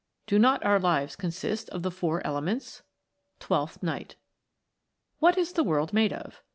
[0.01, 2.81] o" Do not our lives consist of the four elements?"
[3.39, 4.15] Twelfth Night.
[5.19, 6.41] WHAT is the world made of?